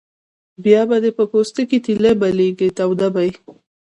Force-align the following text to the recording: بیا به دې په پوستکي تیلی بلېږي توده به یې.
بیا 0.63 0.81
به 0.89 0.97
دې 1.03 1.11
په 1.17 1.23
پوستکي 1.31 1.79
تیلی 1.85 2.13
بلېږي 2.19 2.69
توده 2.77 3.07
به 3.13 3.21
یې. 3.27 3.33